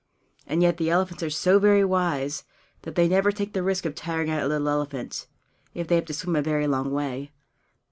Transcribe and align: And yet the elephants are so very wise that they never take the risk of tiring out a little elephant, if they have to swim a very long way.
And 0.47 0.63
yet 0.63 0.77
the 0.77 0.89
elephants 0.89 1.21
are 1.21 1.29
so 1.29 1.59
very 1.59 1.85
wise 1.85 2.43
that 2.81 2.95
they 2.95 3.07
never 3.07 3.31
take 3.31 3.53
the 3.53 3.61
risk 3.61 3.85
of 3.85 3.93
tiring 3.93 4.31
out 4.31 4.41
a 4.41 4.47
little 4.47 4.67
elephant, 4.67 5.27
if 5.75 5.87
they 5.87 5.93
have 5.93 6.05
to 6.05 6.13
swim 6.15 6.35
a 6.35 6.41
very 6.41 6.65
long 6.65 6.89
way. 6.91 7.31